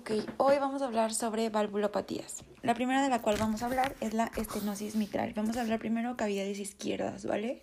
Ok, 0.00 0.12
hoy 0.38 0.56
vamos 0.58 0.80
a 0.80 0.86
hablar 0.86 1.12
sobre 1.12 1.50
valvulopatías. 1.50 2.42
La 2.62 2.72
primera 2.72 3.02
de 3.02 3.10
la 3.10 3.20
cual 3.20 3.36
vamos 3.38 3.62
a 3.62 3.66
hablar 3.66 3.94
es 4.00 4.14
la 4.14 4.32
estenosis 4.34 4.96
mitral. 4.96 5.34
Vamos 5.36 5.58
a 5.58 5.60
hablar 5.60 5.78
primero 5.78 6.16
cavidades 6.16 6.58
izquierdas, 6.58 7.26
¿vale? 7.26 7.62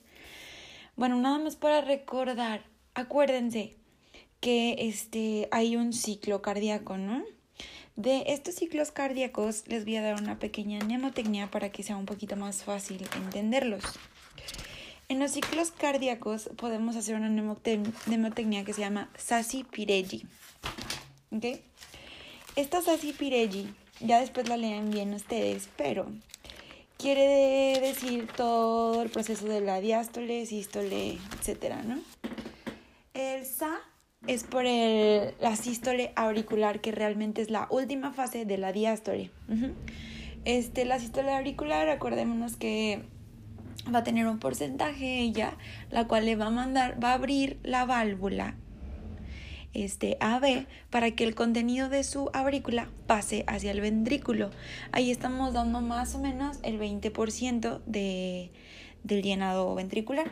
Bueno, 0.95 1.15
nada 1.15 1.39
más 1.39 1.55
para 1.55 1.81
recordar, 1.81 2.63
acuérdense 2.93 3.75
que 4.39 4.75
este, 4.77 5.47
hay 5.49 5.77
un 5.77 5.93
ciclo 5.93 6.43
cardíaco, 6.43 6.95
¿no? 6.97 7.23
De 7.95 8.25
estos 8.27 8.53
ciclos 8.53 8.91
cardíacos 8.91 9.63
les 9.67 9.85
voy 9.85 9.95
a 9.95 10.03
dar 10.03 10.21
una 10.21 10.37
pequeña 10.37 10.77
mnemotecnia 10.85 11.49
para 11.49 11.71
que 11.71 11.81
sea 11.81 11.97
un 11.97 12.05
poquito 12.05 12.35
más 12.35 12.63
fácil 12.63 13.03
entenderlos. 13.15 13.83
En 15.09 15.17
los 15.17 15.31
ciclos 15.31 15.71
cardíacos 15.71 16.51
podemos 16.55 16.97
hacer 16.97 17.15
una 17.15 17.29
mnemotecnia 17.29 18.63
que 18.63 18.73
se 18.73 18.81
llama 18.81 19.09
Sasi 19.17 19.63
Pirelli. 19.63 20.27
¿Ok? 21.31 21.45
Esta 22.57 22.81
Sasi 22.81 23.13
Pirelli, 23.13 23.71
ya 23.99 24.19
después 24.19 24.49
la 24.49 24.57
leen 24.57 24.89
bien 24.89 25.13
ustedes, 25.13 25.69
pero 25.77 26.07
quiere 26.97 27.79
decir 27.79 28.27
todo 28.35 29.03
el 29.03 29.11
proceso 29.11 29.45
de 29.45 29.61
la 29.61 29.79
diástole, 29.79 30.43
sístole, 30.47 31.19
etcétera, 31.37 31.83
¿no? 31.83 31.99
El 33.13 33.45
Sa 33.45 33.77
es 34.25 34.43
por 34.43 34.65
el, 34.65 35.35
la 35.39 35.55
sístole 35.55 36.13
auricular, 36.15 36.81
que 36.81 36.91
realmente 36.91 37.43
es 37.43 37.51
la 37.51 37.67
última 37.69 38.11
fase 38.11 38.43
de 38.43 38.57
la 38.57 38.71
diástole. 38.71 39.29
Este, 40.43 40.83
la 40.83 40.97
sístole 40.97 41.31
auricular, 41.33 41.87
acordémonos 41.89 42.55
que 42.55 43.03
va 43.93 43.99
a 43.99 44.03
tener 44.03 44.25
un 44.25 44.39
porcentaje 44.39 45.19
ella, 45.19 45.55
la 45.91 46.07
cual 46.07 46.25
le 46.25 46.35
va 46.35 46.47
a 46.47 46.49
mandar, 46.49 46.97
va 47.03 47.11
a 47.11 47.13
abrir 47.13 47.59
la 47.61 47.85
válvula 47.85 48.55
este 49.73 50.17
AB 50.19 50.65
para 50.89 51.11
que 51.11 51.23
el 51.23 51.35
contenido 51.35 51.89
de 51.89 52.03
su 52.03 52.29
aurícula 52.33 52.89
pase 53.05 53.43
hacia 53.47 53.71
el 53.71 53.81
ventrículo. 53.81 54.49
Ahí 54.91 55.11
estamos 55.11 55.53
dando 55.53 55.81
más 55.81 56.15
o 56.15 56.19
menos 56.19 56.57
el 56.63 56.79
20% 56.79 57.81
de, 57.85 58.51
del 59.03 59.21
llenado 59.21 59.73
ventricular. 59.75 60.31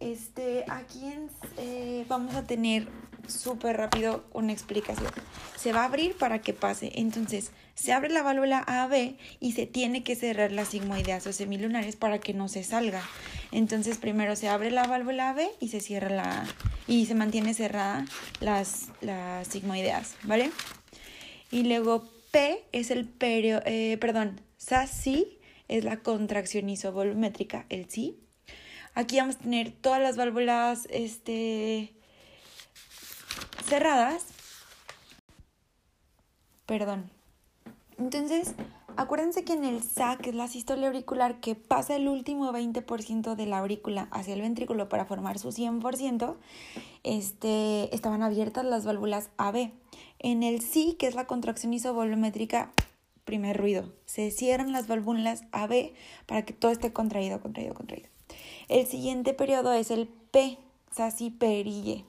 Este, 0.00 0.64
aquí 0.68 1.12
eh, 1.58 2.06
vamos 2.08 2.34
a 2.34 2.44
tener 2.44 2.88
súper 3.30 3.76
rápido 3.76 4.24
una 4.32 4.52
explicación. 4.52 5.10
Se 5.56 5.72
va 5.72 5.82
a 5.82 5.86
abrir 5.86 6.16
para 6.16 6.40
que 6.40 6.52
pase. 6.52 6.92
Entonces, 6.96 7.52
se 7.74 7.92
abre 7.92 8.10
la 8.10 8.22
válvula 8.22 8.58
AB 8.66 9.16
y 9.40 9.52
se 9.52 9.66
tiene 9.66 10.02
que 10.02 10.16
cerrar 10.16 10.52
las 10.52 10.68
sigmoideas 10.68 11.26
o 11.26 11.32
semilunares 11.32 11.96
para 11.96 12.18
que 12.18 12.34
no 12.34 12.48
se 12.48 12.64
salga. 12.64 13.02
Entonces, 13.52 13.98
primero 13.98 14.36
se 14.36 14.48
abre 14.48 14.70
la 14.70 14.86
válvula 14.86 15.30
AB 15.30 15.48
y 15.60 15.68
se 15.68 15.80
cierra 15.80 16.10
la 16.10 16.46
y 16.86 17.06
se 17.06 17.14
mantiene 17.14 17.54
cerrada 17.54 18.04
las, 18.40 18.88
las 19.00 19.46
sigmoideas, 19.46 20.16
¿vale? 20.24 20.50
Y 21.52 21.62
luego 21.62 22.10
P 22.32 22.64
es 22.72 22.90
el 22.90 23.06
perio, 23.06 23.62
eh, 23.64 23.96
perdón, 24.00 24.40
SASI 24.56 25.38
es 25.68 25.84
la 25.84 25.98
contracción 25.98 26.68
isovolumétrica, 26.68 27.66
el 27.68 27.88
sí. 27.88 28.18
Aquí 28.94 29.18
vamos 29.18 29.36
a 29.36 29.38
tener 29.38 29.70
todas 29.70 30.02
las 30.02 30.16
válvulas 30.16 30.88
este, 30.90 31.94
cerradas. 33.70 34.26
Perdón. 36.66 37.08
Entonces, 37.98 38.54
acuérdense 38.96 39.44
que 39.44 39.52
en 39.52 39.64
el 39.64 39.82
SA, 39.82 40.18
que 40.18 40.30
es 40.30 40.36
la 40.36 40.48
sístole 40.48 40.86
auricular, 40.86 41.40
que 41.40 41.54
pasa 41.54 41.96
el 41.96 42.08
último 42.08 42.52
20% 42.52 43.36
de 43.36 43.46
la 43.46 43.58
aurícula 43.58 44.08
hacia 44.10 44.34
el 44.34 44.40
ventrículo 44.40 44.88
para 44.88 45.04
formar 45.04 45.38
su 45.38 45.48
100%, 45.48 46.36
este, 47.04 47.94
estaban 47.94 48.22
abiertas 48.22 48.64
las 48.64 48.84
válvulas 48.84 49.30
AB. 49.36 49.70
En 50.18 50.42
el 50.42 50.60
SI, 50.60 50.96
que 50.98 51.06
es 51.06 51.14
la 51.14 51.26
contracción 51.26 51.72
isovolumétrica, 51.72 52.72
primer 53.24 53.56
ruido, 53.56 53.92
se 54.06 54.30
cierran 54.30 54.72
las 54.72 54.88
válvulas 54.88 55.44
AB 55.52 55.92
para 56.26 56.44
que 56.44 56.52
todo 56.52 56.72
esté 56.72 56.92
contraído, 56.92 57.40
contraído, 57.40 57.74
contraído. 57.74 58.08
El 58.68 58.86
siguiente 58.86 59.32
periodo 59.34 59.72
es 59.72 59.90
el 59.90 60.08
P, 60.08 60.58
Sasi 60.90 61.30
perille. 61.30 62.04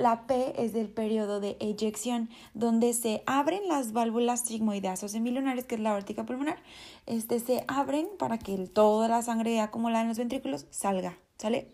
La 0.00 0.26
P 0.26 0.54
es 0.56 0.72
del 0.72 0.88
periodo 0.88 1.40
de 1.40 1.58
eyección, 1.60 2.30
donde 2.54 2.94
se 2.94 3.22
abren 3.26 3.68
las 3.68 3.92
válvulas 3.92 4.40
sigmoideas 4.40 5.02
o 5.02 5.08
semilunares, 5.08 5.66
que 5.66 5.74
es 5.74 5.80
la 5.82 5.94
órtica 5.94 6.24
pulmonar. 6.24 6.56
Este 7.04 7.38
se 7.38 7.64
abren 7.68 8.08
para 8.18 8.38
que 8.38 8.56
toda 8.66 9.08
la 9.08 9.20
sangre 9.20 9.60
acumulada 9.60 10.00
en 10.00 10.08
los 10.08 10.16
ventrículos 10.16 10.64
salga, 10.70 11.18
¿sale? 11.36 11.70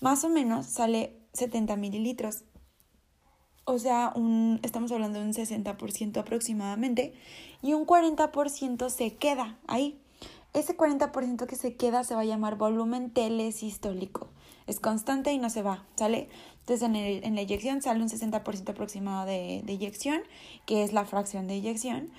Más 0.00 0.24
o 0.24 0.28
menos 0.28 0.66
sale 0.66 1.20
70 1.34 1.76
mililitros. 1.76 2.42
O 3.64 3.78
sea, 3.78 4.12
un, 4.16 4.58
estamos 4.64 4.90
hablando 4.90 5.20
de 5.20 5.26
un 5.26 5.32
60% 5.32 6.16
aproximadamente. 6.16 7.14
Y 7.62 7.74
un 7.74 7.86
40% 7.86 8.90
se 8.90 9.14
queda 9.14 9.60
ahí. 9.68 10.01
Ese 10.52 10.76
40% 10.76 11.46
que 11.46 11.56
se 11.56 11.76
queda 11.76 12.04
se 12.04 12.14
va 12.14 12.22
a 12.22 12.26
llamar 12.26 12.56
volumen 12.56 13.10
telesistólico. 13.10 14.28
Es 14.66 14.80
constante 14.80 15.32
y 15.32 15.38
no 15.38 15.50
se 15.50 15.62
va, 15.62 15.84
¿sale? 15.96 16.28
Entonces 16.60 16.82
en, 16.82 16.94
el, 16.94 17.24
en 17.24 17.34
la 17.34 17.40
eyección 17.40 17.82
sale 17.82 18.02
un 18.02 18.08
60% 18.08 18.68
aproximado 18.68 19.26
de, 19.26 19.62
de, 19.64 19.72
eyección, 19.72 20.22
que 20.66 20.84
es 20.84 20.92
la 20.92 21.04
fracción 21.04 21.46
de 21.46 21.54
eyección. 21.54 22.10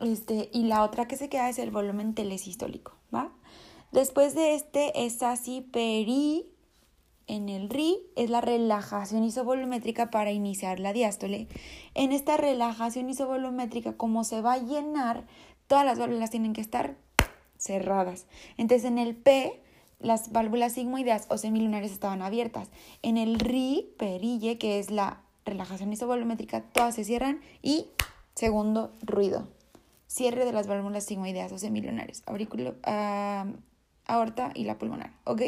Este, 0.00 0.50
y 0.52 0.64
la 0.64 0.82
otra 0.82 1.08
que 1.08 1.16
se 1.16 1.28
queda 1.28 1.48
es 1.48 1.58
el 1.58 1.70
volumen 1.70 2.14
telesistólico, 2.14 2.92
¿va? 3.14 3.32
Después 3.92 4.34
de 4.34 4.54
este 4.54 5.06
es 5.06 5.22
así 5.22 5.62
peri 5.62 6.50
en 7.26 7.48
el 7.48 7.70
RI 7.70 7.98
es 8.14 8.30
la 8.30 8.40
relajación 8.40 9.24
isovolumétrica 9.24 10.10
para 10.10 10.32
iniciar 10.32 10.80
la 10.80 10.92
diástole. 10.92 11.48
En 11.94 12.12
esta 12.12 12.36
relajación 12.36 13.10
isovolumétrica, 13.10 13.96
como 13.96 14.24
se 14.24 14.42
va 14.42 14.54
a 14.54 14.58
llenar, 14.58 15.26
todas 15.66 15.84
las 15.84 15.98
válvulas 15.98 16.30
tienen 16.30 16.52
que 16.52 16.60
estar 16.60 16.96
cerradas. 17.66 18.26
Entonces 18.56 18.84
en 18.86 18.98
el 18.98 19.14
P 19.16 19.60
las 19.98 20.32
válvulas 20.32 20.72
sigmoideas 20.72 21.26
o 21.30 21.38
semilunares 21.38 21.92
estaban 21.92 22.22
abiertas. 22.22 22.70
En 23.02 23.16
el 23.16 23.38
RI, 23.38 23.94
perille, 23.98 24.58
que 24.58 24.78
es 24.78 24.90
la 24.90 25.22
relajación 25.44 25.92
isovolumétrica, 25.92 26.62
todas 26.72 26.94
se 26.94 27.04
cierran 27.04 27.40
y 27.62 27.86
segundo, 28.34 28.92
ruido. 29.00 29.48
Cierre 30.06 30.44
de 30.44 30.52
las 30.52 30.66
válvulas 30.66 31.04
sigmoideas 31.04 31.52
o 31.52 31.58
semilunares, 31.58 32.22
aurículo, 32.26 32.74
aorta 34.06 34.52
y 34.54 34.64
la 34.64 34.78
pulmonar, 34.78 35.12
¿ok? 35.24 35.42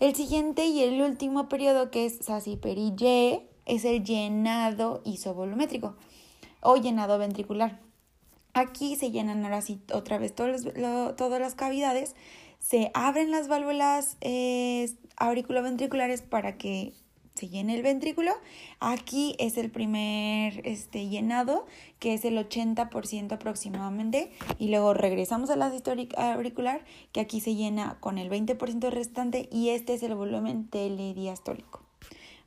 El 0.00 0.14
siguiente 0.14 0.66
y 0.66 0.82
el 0.82 1.00
último 1.00 1.48
periodo 1.48 1.90
que 1.90 2.04
es 2.04 2.18
sasiperille 2.18 3.48
es 3.64 3.84
el 3.84 4.04
llenado 4.04 5.00
isovolumétrico 5.04 5.96
o 6.60 6.76
llenado 6.76 7.18
ventricular. 7.18 7.85
Aquí 8.56 8.96
se 8.96 9.10
llenan 9.10 9.44
ahora 9.44 9.60
sí 9.60 9.78
otra 9.92 10.16
vez 10.16 10.34
todas 10.34 11.40
las 11.40 11.54
cavidades, 11.54 12.16
se 12.58 12.90
abren 12.94 13.30
las 13.30 13.48
válvulas 13.48 14.16
eh, 14.22 14.90
auriculoventriculares 15.18 16.22
para 16.22 16.56
que 16.56 16.94
se 17.34 17.50
llene 17.50 17.74
el 17.74 17.82
ventrículo. 17.82 18.32
Aquí 18.80 19.36
es 19.38 19.58
el 19.58 19.70
primer 19.70 20.66
este, 20.66 21.06
llenado, 21.06 21.66
que 21.98 22.14
es 22.14 22.24
el 22.24 22.38
80% 22.38 23.32
aproximadamente. 23.32 24.32
Y 24.58 24.68
luego 24.68 24.94
regresamos 24.94 25.50
a 25.50 25.56
la 25.56 25.70
auricular, 26.16 26.82
que 27.12 27.20
aquí 27.20 27.40
se 27.42 27.56
llena 27.56 27.98
con 28.00 28.16
el 28.16 28.30
20% 28.30 28.88
restante. 28.88 29.50
Y 29.52 29.68
este 29.68 29.92
es 29.92 30.02
el 30.02 30.14
volumen 30.14 30.66
telediastólico. 30.68 31.82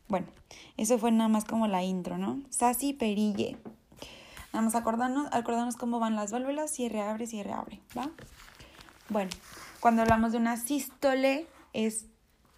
Bueno, 0.07 0.25
eso 0.75 0.97
fue 0.97 1.11
nada 1.11 1.29
más 1.29 1.45
como 1.45 1.67
la 1.67 1.83
intro, 1.83 2.17
¿no? 2.17 2.41
Sasi 2.49 2.93
perille. 2.93 3.57
Nada 4.53 4.63
más 4.63 4.75
acordarnos, 4.75 5.27
acordarnos 5.31 5.75
cómo 5.75 5.99
van 5.99 6.15
las 6.15 6.31
válvulas, 6.31 6.71
cierre, 6.71 7.01
abre, 7.01 7.27
cierre, 7.27 7.53
abre, 7.53 7.81
¿va? 7.97 8.09
Bueno, 9.09 9.29
cuando 9.79 10.01
hablamos 10.01 10.31
de 10.31 10.37
una 10.37 10.57
sístole 10.57 11.47
es 11.73 12.05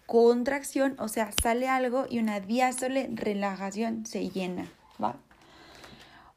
contracción, 0.06 0.96
o 0.98 1.08
sea, 1.08 1.30
sale 1.42 1.68
algo 1.68 2.06
y 2.08 2.18
una 2.18 2.40
diástole, 2.40 3.10
relajación, 3.12 4.06
se 4.06 4.30
llena, 4.30 4.66
¿va? 5.02 5.16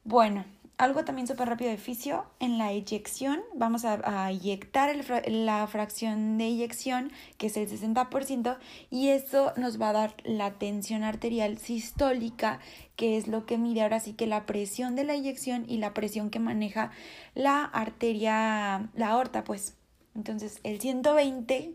Bueno, 0.04 0.44
algo 0.78 1.04
también 1.04 1.26
súper 1.26 1.48
rápido 1.48 1.70
de 1.70 1.78
fisio, 1.78 2.26
en 2.38 2.58
la 2.58 2.70
eyección 2.70 3.40
vamos 3.54 3.84
a, 3.84 4.00
a 4.04 4.30
eyectar 4.30 4.94
la 5.26 5.66
fracción 5.66 6.36
de 6.36 6.44
eyección, 6.44 7.12
que 7.38 7.46
es 7.46 7.56
el 7.56 7.68
60%, 7.68 8.58
y 8.90 9.08
eso 9.08 9.52
nos 9.56 9.80
va 9.80 9.90
a 9.90 9.94
dar 9.94 10.14
la 10.24 10.52
tensión 10.58 11.02
arterial 11.02 11.56
sistólica, 11.58 12.60
que 12.94 13.16
es 13.16 13.26
lo 13.26 13.46
que 13.46 13.56
mide 13.56 13.82
ahora 13.82 14.00
sí 14.00 14.12
que 14.12 14.26
la 14.26 14.44
presión 14.44 14.96
de 14.96 15.04
la 15.04 15.14
eyección 15.14 15.64
y 15.66 15.78
la 15.78 15.94
presión 15.94 16.28
que 16.28 16.40
maneja 16.40 16.90
la 17.34 17.64
arteria, 17.64 18.90
la 18.94 19.08
aorta, 19.08 19.44
pues. 19.44 19.76
Entonces, 20.14 20.60
el 20.62 20.80
120, 20.80 21.74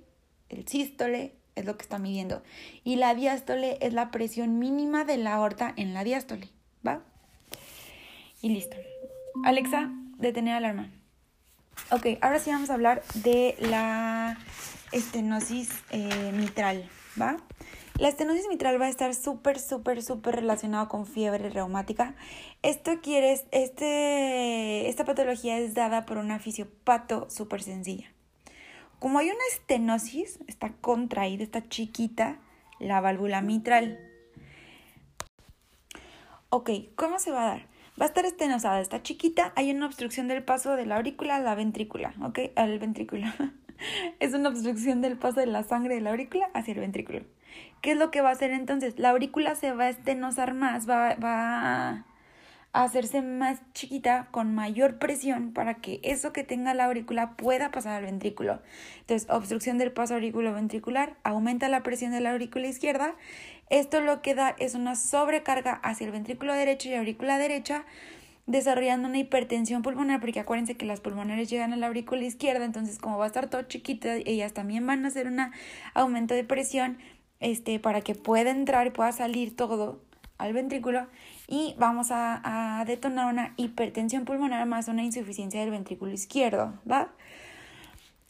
el 0.50 0.68
sístole, 0.68 1.36
es 1.56 1.65
lo 1.65 1.77
que 1.77 1.83
está 1.83 2.00
midiendo. 2.00 2.44
Y 2.83 2.95
la 2.95 3.13
diástole 3.13 3.77
es 3.81 3.94
la 3.94 4.12
presión 4.12 4.59
mínima 4.59 5.06
de 5.06 5.18
la 5.18 5.36
aorta 5.36 5.74
en 5.75 5.94
la 5.94 6.03
diástole, 6.03 6.50
¿va? 6.86 7.03
Y 8.42 8.50
listo. 8.50 8.77
Alexa, 9.43 9.89
detener 10.17 10.55
alarma. 10.55 10.91
Ok, 11.89 12.05
ahora 12.21 12.39
sí 12.39 12.51
vamos 12.51 12.69
a 12.69 12.75
hablar 12.75 13.01
de 13.15 13.55
la 13.59 14.37
estenosis 14.91 15.69
eh, 15.89 16.31
mitral, 16.33 16.87
¿va? 17.19 17.37
La 17.97 18.07
estenosis 18.07 18.47
mitral 18.47 18.79
va 18.79 18.85
a 18.85 18.89
estar 18.89 19.15
súper, 19.15 19.59
súper, 19.59 20.03
súper 20.03 20.35
relacionado 20.35 20.87
con 20.89 21.05
fiebre 21.05 21.49
reumática. 21.49 22.15
Esto 22.61 22.99
quiere, 23.01 23.33
este, 23.51 24.89
esta 24.89 25.05
patología 25.05 25.57
es 25.57 25.73
dada 25.73 26.05
por 26.05 26.17
una 26.17 26.39
fisiopato 26.39 27.29
súper 27.29 27.63
sencilla. 27.63 28.11
Como 28.99 29.17
hay 29.17 29.27
una 29.27 29.43
estenosis, 29.53 30.39
está 30.47 30.73
contraída, 30.81 31.43
está 31.43 31.67
chiquita, 31.67 32.37
la 32.79 33.01
válvula 33.01 33.41
mitral. 33.41 33.99
Ok, 36.49 36.69
¿cómo 36.95 37.17
se 37.17 37.31
va 37.31 37.43
a 37.43 37.47
dar? 37.47 37.70
Va 38.01 38.06
a 38.06 38.07
estar 38.07 38.25
estenosada, 38.25 38.81
está 38.81 39.03
chiquita, 39.03 39.53
hay 39.56 39.69
una 39.69 39.86
obstrucción 39.86 40.27
del 40.27 40.42
paso 40.42 40.75
de 40.75 40.88
la 40.88 40.95
aurícula 40.95 41.36
a 41.36 41.39
la 41.39 41.53
ventrícula, 41.53 42.15
¿ok? 42.24 42.39
Al 42.56 42.80
ventrículo. 42.80 43.27
es 44.19 44.33
una 44.33 44.50
obstrucción 44.50 45.01
del 45.01 45.19
paso 45.19 45.39
de 45.39 45.45
la 45.45 45.62
sangre 45.62 45.94
de 45.94 46.01
la 46.01 46.09
aurícula 46.09 46.50
hacia 46.56 46.74
el 46.74 46.80
ventrículo. 46.80 47.21
¿Qué 47.81 47.92
es 47.92 47.98
lo 47.98 48.09
que 48.09 48.21
va 48.21 48.30
a 48.30 48.31
hacer 48.31 48.50
entonces? 48.50 48.98
La 48.98 49.12
aurícula 49.12 49.53
se 49.53 49.74
va 49.74 49.83
a 49.83 49.89
estenosar 49.89 50.56
más, 50.56 50.89
va, 50.89 51.13
va 51.15 52.06
a 52.74 52.83
hacerse 52.83 53.21
más 53.21 53.59
chiquita 53.74 54.30
con 54.31 54.56
mayor 54.56 54.98
presión 54.98 55.51
para 55.51 55.75
que 55.75 56.00
eso 56.03 56.31
que 56.31 56.44
tenga 56.44 56.74
la 56.74 56.86
aurícula 56.86 57.36
pueda 57.36 57.69
pasar 57.69 57.94
al 57.94 58.06
ventrículo. 58.06 58.62
Entonces, 59.01 59.30
obstrucción 59.30 59.77
del 59.77 59.92
paso 59.92 60.13
auriculo-ventricular, 60.13 61.18
aumenta 61.24 61.68
la 61.69 61.83
presión 61.83 62.12
de 62.12 62.21
la 62.21 62.31
aurícula 62.31 62.68
izquierda. 62.68 63.13
Esto 63.71 64.01
lo 64.01 64.21
que 64.21 64.35
da 64.35 64.53
es 64.59 64.75
una 64.75 64.97
sobrecarga 64.97 65.75
hacia 65.75 66.06
el 66.06 66.12
ventrículo 66.12 66.53
derecho 66.53 66.89
y 66.89 66.94
aurícula 66.94 67.38
derecha, 67.38 67.85
desarrollando 68.45 69.07
una 69.07 69.19
hipertensión 69.19 69.81
pulmonar, 69.81 70.19
porque 70.19 70.41
acuérdense 70.41 70.75
que 70.75 70.85
las 70.85 71.00
pulmonares 71.00 71.50
llegan 71.50 71.71
a 71.71 71.77
la 71.77 71.88
aurícula 71.88 72.21
izquierda, 72.21 72.65
entonces 72.65 73.00
como 73.00 73.18
va 73.18 73.23
a 73.23 73.27
estar 73.27 73.50
todo 73.50 73.62
chiquita, 73.62 74.15
ellas 74.18 74.51
también 74.51 74.85
van 74.85 75.06
a 75.06 75.07
hacer 75.07 75.25
un 75.25 75.39
aumento 75.94 76.33
de 76.33 76.44
presión 76.44 76.97
este, 77.39 77.79
para 77.79 78.01
que 78.01 78.13
pueda 78.13 78.51
entrar 78.51 78.88
y 78.88 78.89
pueda 78.89 79.13
salir 79.13 79.56
todo 79.56 80.01
al 80.38 80.51
ventrículo 80.51 81.07
y 81.47 81.74
vamos 81.77 82.09
a, 82.12 82.83
detonar 82.85 83.31
una 83.31 83.53
hipertensión 83.56 84.25
pulmonar 84.25 84.65
más 84.65 84.89
una 84.89 85.03
insuficiencia 85.03 85.62
del 85.62 85.71
ventrículo 85.71 86.12
izquierdo, 86.12 86.74
¿va? 86.89 87.13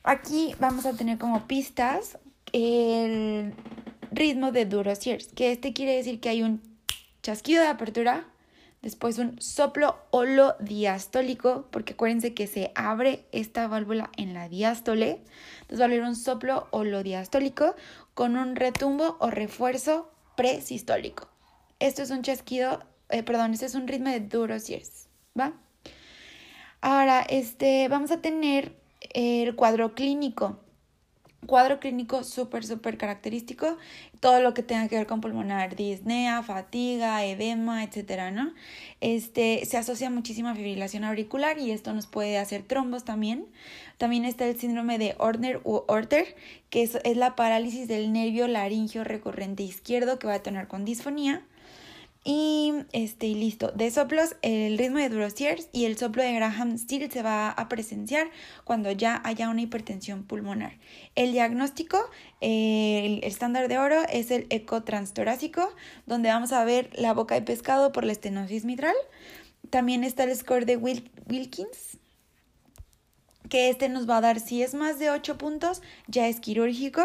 Aquí 0.03 0.53
vamos 0.59 0.85
a 0.85 0.93
tener 0.93 1.17
como 1.17 1.47
pistas 1.47 2.19
el 2.53 3.55
ritmo 4.11 4.51
de 4.51 4.65
Durosiers, 4.65 5.27
que 5.27 5.51
este 5.51 5.73
quiere 5.73 5.95
decir 5.95 6.19
que 6.19 6.29
hay 6.29 6.43
un 6.43 6.61
chasquido 7.23 7.63
de 7.63 7.69
apertura, 7.69 8.27
después 8.81 9.17
un 9.17 9.41
soplo 9.41 9.97
holodiastólico, 10.11 11.67
porque 11.71 11.93
acuérdense 11.93 12.33
que 12.33 12.47
se 12.47 12.71
abre 12.75 13.25
esta 13.31 13.67
válvula 13.67 14.11
en 14.17 14.33
la 14.33 14.49
diástole, 14.49 15.21
entonces 15.61 15.79
va 15.79 15.83
a 15.83 15.87
haber 15.87 16.01
un 16.01 16.15
soplo 16.15 16.67
holodiastólico 16.71 17.75
con 18.13 18.37
un 18.37 18.55
retumbo 18.55 19.17
o 19.19 19.29
refuerzo 19.29 20.11
presistólico. 20.35 21.29
Esto 21.79 22.03
es 22.03 22.11
un 22.11 22.21
chasquido, 22.21 22.83
eh, 23.09 23.23
perdón, 23.23 23.53
este 23.53 23.65
es 23.65 23.75
un 23.75 23.87
ritmo 23.87 24.09
de 24.09 24.19
Durosiers, 24.19 25.07
¿va? 25.39 25.53
Ahora, 26.81 27.21
este, 27.21 27.87
vamos 27.87 28.11
a 28.11 28.21
tener 28.21 28.75
el 29.13 29.55
cuadro 29.55 29.93
clínico 29.93 30.59
cuadro 31.45 31.79
clínico 31.79 32.23
súper, 32.23 32.63
súper 32.63 32.97
característico, 32.97 33.77
todo 34.19 34.41
lo 34.41 34.53
que 34.53 34.63
tenga 34.63 34.87
que 34.87 34.97
ver 34.97 35.07
con 35.07 35.21
pulmonar, 35.21 35.75
disnea, 35.75 36.43
fatiga, 36.43 37.25
edema, 37.25 37.83
etcétera, 37.83 38.31
¿no? 38.31 38.53
Este, 39.01 39.65
se 39.65 39.77
asocia 39.77 40.09
muchísimo 40.09 40.49
a 40.49 40.55
fibrilación 40.55 41.03
auricular 41.03 41.57
y 41.57 41.71
esto 41.71 41.93
nos 41.93 42.07
puede 42.07 42.37
hacer 42.37 42.63
trombos 42.63 43.03
también. 43.03 43.47
También 43.97 44.25
está 44.25 44.45
el 44.45 44.59
síndrome 44.59 44.97
de 44.97 45.15
Orner 45.17 45.61
u 45.63 45.83
Orter, 45.87 46.35
que 46.69 46.83
es, 46.83 46.97
es 47.03 47.17
la 47.17 47.35
parálisis 47.35 47.87
del 47.87 48.13
nervio 48.13 48.47
laringio 48.47 49.03
recurrente 49.03 49.63
izquierdo 49.63 50.19
que 50.19 50.27
va 50.27 50.35
a 50.35 50.43
tener 50.43 50.67
con 50.67 50.85
disfonía. 50.85 51.43
Y 52.23 52.73
este, 52.91 53.27
listo. 53.29 53.71
De 53.71 53.89
soplos, 53.89 54.35
el 54.43 54.77
ritmo 54.77 54.99
de 54.99 55.09
Durosiers 55.09 55.69
y 55.73 55.85
el 55.85 55.97
soplo 55.97 56.21
de 56.21 56.33
Graham 56.33 56.77
Steele 56.77 57.09
se 57.09 57.23
va 57.23 57.49
a 57.49 57.67
presenciar 57.67 58.29
cuando 58.63 58.91
ya 58.91 59.21
haya 59.25 59.49
una 59.49 59.61
hipertensión 59.61 60.23
pulmonar. 60.23 60.77
El 61.15 61.31
diagnóstico, 61.31 61.97
el 62.39 63.23
estándar 63.23 63.67
de 63.69 63.79
oro 63.79 64.03
es 64.11 64.29
el 64.29 64.45
eco 64.51 64.83
transtorácico, 64.83 65.67
donde 66.05 66.29
vamos 66.29 66.51
a 66.51 66.63
ver 66.63 66.91
la 66.93 67.13
boca 67.13 67.33
de 67.33 67.41
pescado 67.41 67.91
por 67.91 68.05
la 68.05 68.11
estenosis 68.11 68.65
mitral. 68.65 68.95
También 69.71 70.03
está 70.03 70.23
el 70.25 70.35
score 70.35 70.67
de 70.67 70.77
Wilkins, 70.77 71.97
que 73.49 73.69
este 73.69 73.89
nos 73.89 74.07
va 74.07 74.17
a 74.17 74.21
dar 74.21 74.39
si 74.39 74.61
es 74.61 74.75
más 74.75 74.99
de 74.99 75.09
8 75.09 75.39
puntos, 75.39 75.81
ya 76.07 76.27
es 76.27 76.39
quirúrgico. 76.39 77.03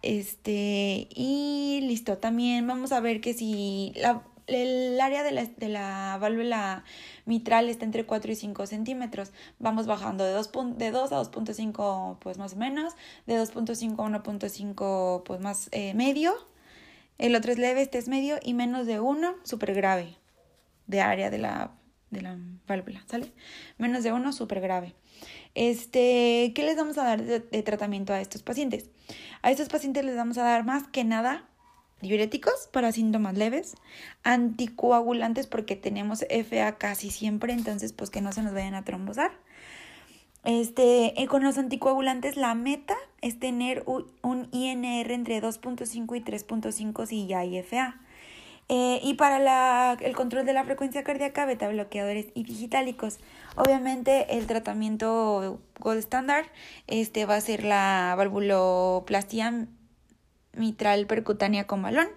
Este, 0.00 1.08
y 1.14 1.80
listo, 1.82 2.16
también 2.16 2.66
vamos 2.66 2.92
a 2.92 3.00
ver 3.00 3.20
que 3.20 3.34
si 3.34 3.92
la 3.96 4.22
el 4.46 5.00
área 5.00 5.22
de 5.22 5.32
la, 5.32 5.44
de 5.44 5.68
la 5.68 6.18
válvula 6.20 6.84
mitral 7.24 7.68
está 7.68 7.84
entre 7.84 8.06
4 8.06 8.32
y 8.32 8.36
5 8.36 8.66
centímetros. 8.66 9.32
Vamos 9.58 9.86
bajando 9.86 10.24
de 10.24 10.32
2, 10.32 10.50
de 10.76 10.90
2 10.90 11.12
a 11.12 11.22
2.5 11.22 12.18
pues 12.20 12.38
más 12.38 12.54
o 12.54 12.56
menos, 12.56 12.94
de 13.26 13.38
2.5 13.40 13.92
a 13.98 14.22
1.5 14.22 15.22
pues 15.24 15.40
más 15.40 15.68
eh, 15.72 15.94
medio. 15.94 16.34
El 17.18 17.34
otro 17.34 17.52
es 17.52 17.58
leve, 17.58 17.82
este 17.82 17.98
es 17.98 18.08
medio 18.08 18.38
y 18.42 18.54
menos 18.54 18.86
de 18.86 19.00
1 19.00 19.36
súper 19.42 19.74
grave 19.74 20.16
de 20.86 21.00
área 21.00 21.30
de 21.30 21.38
la, 21.38 21.72
de 22.10 22.20
la 22.22 22.38
válvula, 22.68 23.02
¿sale? 23.06 23.32
Menos 23.78 24.04
de 24.04 24.12
1 24.12 24.32
súper 24.32 24.60
grave. 24.60 24.94
Este, 25.54 26.52
¿qué 26.54 26.62
les 26.62 26.76
vamos 26.76 26.98
a 26.98 27.04
dar 27.04 27.22
de 27.24 27.62
tratamiento 27.62 28.12
a 28.12 28.20
estos 28.20 28.42
pacientes? 28.42 28.90
A 29.42 29.50
estos 29.50 29.68
pacientes 29.68 30.04
les 30.04 30.14
vamos 30.14 30.36
a 30.38 30.42
dar 30.42 30.64
más 30.64 30.86
que 30.88 31.04
nada 31.04 31.48
diuréticos 32.00 32.68
para 32.72 32.92
síntomas 32.92 33.36
leves, 33.36 33.76
anticoagulantes 34.22 35.46
porque 35.46 35.76
tenemos 35.76 36.24
FA 36.28 36.76
casi 36.78 37.10
siempre, 37.10 37.52
entonces 37.52 37.92
pues 37.92 38.10
que 38.10 38.20
no 38.20 38.32
se 38.32 38.42
nos 38.42 38.52
vayan 38.52 38.74
a 38.74 38.84
trombosar. 38.84 39.32
Este, 40.44 41.20
eh, 41.20 41.26
con 41.26 41.42
los 41.42 41.58
anticoagulantes 41.58 42.36
la 42.36 42.54
meta 42.54 42.94
es 43.20 43.38
tener 43.40 43.82
un 43.86 44.48
INR 44.52 45.10
entre 45.10 45.42
2.5 45.42 46.16
y 46.16 46.20
3.5 46.20 47.06
si 47.06 47.26
ya 47.26 47.40
hay 47.40 47.58
FA. 47.58 48.00
Eh, 48.68 49.00
y 49.02 49.14
para 49.14 49.38
la, 49.38 49.96
el 50.00 50.16
control 50.16 50.44
de 50.44 50.52
la 50.52 50.64
frecuencia 50.64 51.04
cardíaca, 51.04 51.46
beta 51.46 51.68
bloqueadores 51.68 52.26
y 52.34 52.42
digitálicos. 52.42 53.18
Obviamente 53.54 54.36
el 54.36 54.46
tratamiento 54.46 55.60
gold 55.78 56.00
standard 56.00 56.46
este, 56.88 57.26
va 57.26 57.36
a 57.36 57.40
ser 57.40 57.62
la 57.62 58.14
valvuloplastia 58.16 59.68
mitral 60.56 61.06
percutánea 61.06 61.66
con 61.66 61.82
balón. 61.82 62.08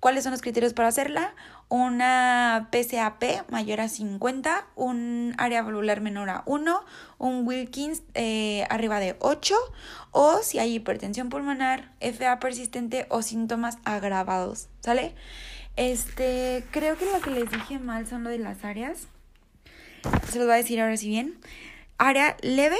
¿Cuáles 0.00 0.24
son 0.24 0.32
los 0.32 0.40
criterios 0.40 0.72
para 0.72 0.88
hacerla? 0.88 1.34
Una 1.68 2.70
PCAP 2.72 3.50
mayor 3.50 3.82
a 3.82 3.88
50, 3.88 4.66
un 4.74 5.34
área 5.36 5.62
valvular 5.62 6.00
menor 6.00 6.30
a 6.30 6.42
1, 6.46 6.84
un 7.18 7.46
Wilkins 7.46 8.02
eh, 8.14 8.66
arriba 8.70 8.98
de 8.98 9.16
8 9.20 9.54
o 10.10 10.38
si 10.42 10.58
hay 10.58 10.76
hipertensión 10.76 11.28
pulmonar, 11.28 11.92
FA 12.00 12.40
persistente 12.40 13.06
o 13.10 13.20
síntomas 13.20 13.76
agravados, 13.84 14.68
¿sale? 14.80 15.14
Este, 15.76 16.64
creo 16.70 16.96
que 16.96 17.04
lo 17.04 17.20
que 17.20 17.30
les 17.30 17.50
dije 17.50 17.78
mal 17.78 18.06
son 18.06 18.24
lo 18.24 18.30
de 18.30 18.38
las 18.38 18.64
áreas. 18.64 19.06
Se 20.30 20.38
los 20.38 20.46
voy 20.46 20.54
a 20.54 20.56
decir 20.56 20.80
ahora 20.80 20.96
sí 20.96 21.08
bien. 21.08 21.38
Área 21.98 22.38
leve, 22.40 22.78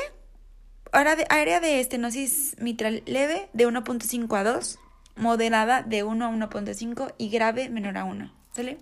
de, 0.93 1.27
área 1.29 1.61
de 1.61 1.81
estenosis 1.81 2.57
mitral 2.59 3.03
leve 3.05 3.51
de 3.53 3.69
1.5 3.69 4.37
a 4.39 4.43
2 4.43 4.80
moderada 5.17 5.83
de 5.83 6.03
1 6.03 6.25
a 6.25 6.31
1.5 6.31 7.15
y 7.19 7.29
grave 7.29 7.69
menor 7.69 7.99
a 7.99 8.05
1. 8.05 8.33
¿Sale? 8.53 8.79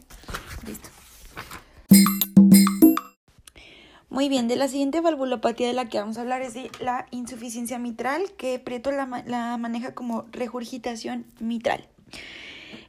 Listo. 0.66 0.88
Muy 4.10 4.28
bien, 4.28 4.48
de 4.48 4.56
la 4.56 4.68
siguiente 4.68 5.00
valvulopatía 5.00 5.66
de 5.66 5.74
la 5.74 5.88
que 5.88 5.98
vamos 5.98 6.18
a 6.18 6.22
hablar 6.22 6.42
es 6.42 6.54
de 6.54 6.70
la 6.80 7.06
insuficiencia 7.10 7.78
mitral, 7.78 8.32
que 8.36 8.58
Prieto 8.58 8.90
la, 8.90 9.06
maneja 9.06 9.94
como 9.94 10.24
regurgitación 10.32 11.26
mitral. 11.40 11.86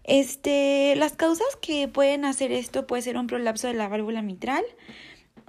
Este, 0.05 0.95
las 0.95 1.13
causas 1.13 1.47
que 1.61 1.87
pueden 1.87 2.25
hacer 2.25 2.51
esto 2.51 2.87
puede 2.87 3.01
ser 3.01 3.17
un 3.17 3.27
prolapso 3.27 3.67
de 3.67 3.73
la 3.73 3.89
válvula 3.89 4.21
mitral, 4.21 4.63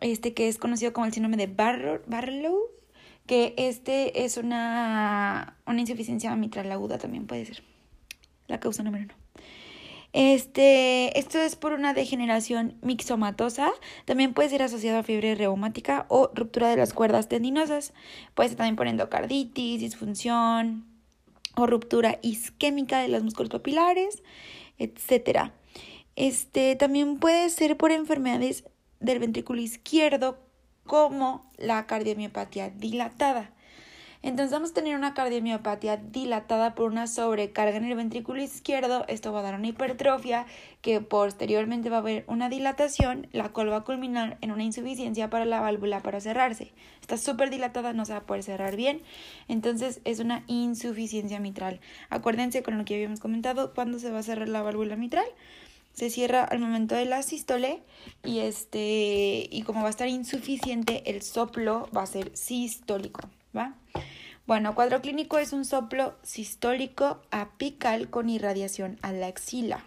este 0.00 0.35
que 0.35 0.49
es 0.49 0.59
conocido 0.59 0.92
como 0.92 1.06
el 1.06 1.12
síndrome 1.12 1.37
de 1.37 1.47
Barlow, 1.47 2.59
que 3.26 3.54
este 3.56 4.25
es 4.25 4.37
una, 4.37 5.56
una 5.66 5.80
insuficiencia 5.80 6.35
mitral 6.35 6.70
aguda 6.73 6.99
también 6.99 7.26
puede 7.26 7.47
ser 7.47 7.70
la 8.50 8.61
causa 8.61 8.83
número 8.83 9.04
uno. 9.04 9.14
Este, 10.12 11.16
esto 11.19 11.38
es 11.38 11.54
por 11.54 11.73
una 11.73 11.95
degeneración 11.95 12.76
mixomatosa. 12.83 13.71
También 14.04 14.35
puede 14.35 14.49
ser 14.49 14.62
asociado 14.62 14.99
a 14.99 15.02
fiebre 15.02 15.35
reumática 15.37 16.07
o 16.09 16.30
ruptura 16.35 16.69
de 16.69 16.76
las 16.76 16.92
cuerdas 16.92 17.28
tendinosas. 17.28 17.92
Puede 18.35 18.50
ser 18.50 18.59
también 18.59 18.76
por 18.76 18.88
endocarditis, 18.88 19.80
disfunción 19.80 20.85
o 21.57 21.66
ruptura 21.66 22.19
isquémica 22.23 23.00
de 23.00 23.09
los 23.09 23.23
músculos 23.23 23.50
papilares, 23.50 24.23
etc. 24.78 25.52
Este, 26.16 26.75
también 26.76 27.19
puede 27.19 27.49
ser 27.50 27.76
por 27.76 27.92
enfermedades 27.92 28.64
del 28.99 29.21
ventrículo 29.21 29.61
izquierdo 29.61 30.38
como 30.85 31.50
la 31.57 31.87
cardiomiopatía 31.87 32.71
dilatada. 32.71 33.52
Entonces 34.23 34.53
vamos 34.53 34.73
a 34.73 34.75
tener 34.75 34.97
una 34.97 35.15
cardiomiopatía 35.15 35.97
dilatada 35.97 36.75
por 36.75 36.91
una 36.91 37.07
sobrecarga 37.07 37.79
en 37.79 37.85
el 37.85 37.97
ventrículo 37.97 38.43
izquierdo. 38.43 39.07
Esto 39.09 39.33
va 39.33 39.41
a 39.41 39.43
dar 39.43 39.55
una 39.55 39.69
hipertrofia 39.69 40.45
que 40.83 41.00
posteriormente 41.00 41.89
va 41.89 41.97
a 41.97 42.00
haber 42.00 42.25
una 42.27 42.50
dilatación, 42.50 43.29
la 43.33 43.49
cual 43.49 43.73
va 43.73 43.77
a 43.77 43.85
culminar 43.85 44.37
en 44.43 44.53
una 44.53 44.62
insuficiencia 44.62 45.31
para 45.31 45.47
la 45.47 45.61
válvula 45.61 46.00
para 46.00 46.21
cerrarse. 46.21 46.73
Está 47.00 47.17
súper 47.17 47.49
dilatada, 47.49 47.95
no 47.95 48.05
se 48.05 48.12
va 48.12 48.19
a 48.19 48.27
poder 48.27 48.43
cerrar 48.43 48.77
bien. 48.77 49.00
Entonces 49.49 50.03
es 50.05 50.21
una 50.21 50.45
insuficiencia 50.49 51.41
mitral. 51.41 51.81
Acuérdense 52.11 52.62
con 52.62 52.77
lo 52.77 52.85
que 52.85 52.97
habíamos 52.97 53.21
comentado, 53.21 53.73
cuando 53.75 53.99
se 53.99 54.11
va 54.11 54.19
a 54.19 54.23
cerrar 54.23 54.49
la 54.49 54.61
válvula 54.61 54.97
mitral 54.97 55.27
se 55.93 56.09
cierra 56.09 56.45
al 56.45 56.61
momento 56.61 56.95
de 56.95 57.05
la 57.05 57.23
sístole 57.23 57.83
y 58.25 58.39
este 58.39 59.49
y 59.50 59.62
como 59.67 59.81
va 59.81 59.89
a 59.89 59.91
estar 59.91 60.09
insuficiente 60.09 61.03
el 61.11 61.21
soplo 61.23 61.89
va 61.95 62.03
a 62.03 62.07
ser 62.07 62.31
sistólico, 62.37 63.21
¿va? 63.57 63.75
Bueno, 64.47 64.75
cuadro 64.75 65.00
clínico 65.00 65.38
es 65.38 65.52
un 65.52 65.64
soplo 65.64 66.14
sistólico 66.23 67.23
apical 67.30 68.11
con 68.11 68.28
irradiación 68.28 68.99
a 69.02 69.12
la 69.12 69.28
axila. 69.28 69.85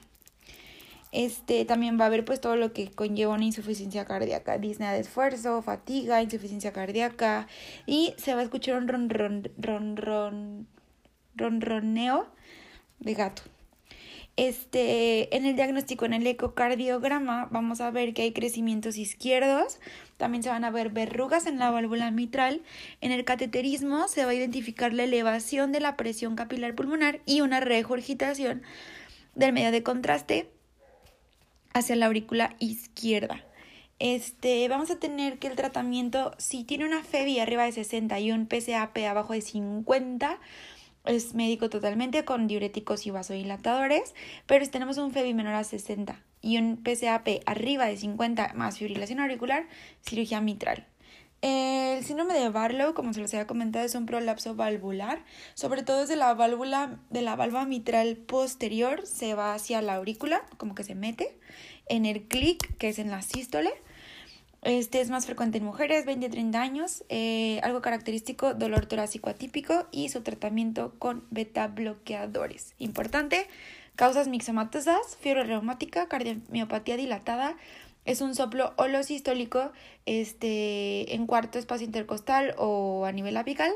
Este 1.12 1.64
también 1.66 2.00
va 2.00 2.06
a 2.06 2.08
haber 2.08 2.26
pues 2.26 2.42
todo 2.42 2.56
lo 2.56 2.74
que 2.74 2.90
conlleva 2.90 3.36
una 3.36 3.46
insuficiencia 3.46 4.06
cardíaca, 4.06 4.58
disnea 4.58 4.94
de 4.94 5.02
esfuerzo, 5.02 5.62
fatiga, 5.62 6.24
insuficiencia 6.24 6.74
cardíaca 6.74 7.48
y 7.86 8.16
se 8.18 8.34
va 8.34 8.40
a 8.40 8.44
escuchar 8.44 8.78
un 8.78 8.88
ron 8.88 9.10
ron 9.10 9.44
ron 9.58 9.96
ron 9.96 10.68
ronroneo 11.36 12.28
de 13.00 13.14
gato. 13.14 13.44
Este, 14.36 15.36
en 15.36 15.46
el 15.46 15.56
diagnóstico, 15.56 16.06
en 16.06 16.14
el 16.14 16.26
ecocardiograma, 16.26 17.48
vamos 17.52 17.82
a 17.82 17.92
ver 17.92 18.16
que 18.16 18.24
hay 18.24 18.34
crecimientos 18.34 18.98
izquierdos, 18.98 19.80
también 20.18 20.42
se 20.42 20.50
van 20.50 20.64
a 20.64 20.72
ver 20.72 20.90
verrugas 20.90 21.46
en 21.46 21.60
la 21.60 21.70
válvula 21.70 22.10
mitral. 22.10 22.64
En 23.02 23.12
el 23.12 23.26
cateterismo 23.26 24.08
se 24.08 24.26
va 24.26 24.32
a 24.32 24.34
identificar 24.34 24.92
la 24.92 25.04
elevación 25.04 25.72
de 25.72 25.82
la 25.82 25.98
presión 25.98 26.36
capilar 26.36 26.74
pulmonar 26.74 27.20
y 27.28 27.42
una 27.42 27.60
regurgitación 27.60 28.64
del 29.36 29.54
medio 29.54 29.72
de 29.72 29.84
contraste 29.84 30.50
hacia 31.74 31.96
la 31.96 32.08
aurícula 32.08 32.56
izquierda. 32.58 33.44
Este, 34.00 34.68
vamos 34.68 34.90
a 34.90 35.00
tener 35.00 35.38
que 35.38 35.48
el 35.48 35.56
tratamiento, 35.56 36.34
si 36.38 36.64
tiene 36.64 36.86
una 36.86 37.04
FEBI 37.04 37.40
arriba 37.40 37.64
de 37.64 37.72
60 37.72 38.20
y 38.20 38.32
un 38.32 38.48
PCAP 38.48 38.98
abajo 39.10 39.34
de 39.34 39.42
50, 39.42 40.40
es 41.06 41.34
médico 41.34 41.70
totalmente 41.70 42.24
con 42.24 42.48
diuréticos 42.48 43.06
y 43.06 43.12
vasodilatadores, 43.12 44.14
pero 44.46 44.64
si 44.64 44.72
tenemos 44.72 44.98
un 44.98 45.12
FEBI 45.12 45.34
menor 45.34 45.56
a 45.56 45.64
60 45.64 46.22
y 46.42 46.58
un 46.58 46.78
PCAP 46.78 47.42
arriba 47.46 47.86
de 47.86 47.98
50 47.98 48.54
más 48.56 48.78
fibrilación 48.78 49.20
auricular, 49.20 49.68
cirugía 50.02 50.40
mitral. 50.40 50.88
El 51.42 52.06
síndrome 52.06 52.36
de 52.36 52.48
Barlow, 52.50 52.94
como 52.94 53.12
se 53.12 53.20
les 53.20 53.34
había 53.34 53.48
comentado, 53.48 53.84
es 53.84 53.96
un 53.96 54.06
prolapso 54.06 54.56
valvular, 54.56 55.26
sobre 55.56 55.84
todo 55.84 56.00
desde 56.00 56.16
la 56.16 56.34
válvula 56.34 57.00
de 57.10 57.22
la 57.22 57.36
válvula 57.36 57.66
mitral 57.66 58.16
posterior 58.16 59.06
se 59.06 59.34
va 59.34 59.54
hacia 59.54 59.82
la 59.82 59.96
aurícula, 59.96 60.46
como 60.56 60.74
que 60.74 60.86
se 60.86 60.96
mete 60.96 61.38
en 61.88 62.06
el 62.06 62.30
clic, 62.30 62.78
que 62.78 62.88
es 62.88 62.98
en 62.98 63.12
la 63.12 63.22
sístole 63.22 63.74
este 64.64 65.02
es 65.02 65.10
más 65.10 65.26
frecuente 65.26 65.58
en 65.58 65.66
mujeres, 65.66 66.06
20-30 66.06 66.56
años, 66.56 67.04
eh, 67.10 67.60
algo 67.64 67.82
característico, 67.82 68.54
dolor 68.54 68.86
torácico 68.86 69.30
atípico 69.30 69.88
y 69.92 70.10
su 70.10 70.22
tratamiento 70.22 70.94
con 71.00 71.26
beta 71.32 71.68
bloqueadores. 71.68 72.74
Importante, 72.80 73.48
causas 73.96 74.28
mixomatosas, 74.28 75.18
fiebre 75.20 75.44
reumática, 75.44 76.08
cardiomiopatía 76.08 76.98
dilatada, 76.98 77.58
es 78.06 78.22
un 78.22 78.36
soplo 78.36 78.74
holosistólico 78.78 79.72
este, 80.06 81.16
en 81.16 81.26
cuarto 81.26 81.60
espacio 81.60 81.86
intercostal 81.86 82.54
o 82.58 83.06
a 83.06 83.12
nivel 83.12 83.38
apical 83.38 83.72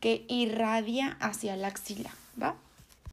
que 0.00 0.24
irradia 0.28 1.16
hacia 1.20 1.56
la 1.56 1.68
axila, 1.68 2.10
¿va? 2.40 2.56